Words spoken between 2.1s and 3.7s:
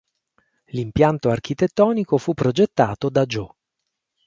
fu progettato da Gio.